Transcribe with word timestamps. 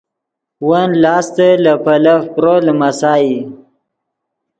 ون 0.67 0.89
لاستے 1.03 1.49
لے 1.63 1.73
پیلف 1.85 2.21
پرو 2.35 2.55
لیمسائی 2.65 3.35